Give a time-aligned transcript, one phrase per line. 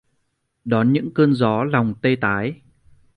[0.65, 2.61] Đón những cơn gió lòng tê tái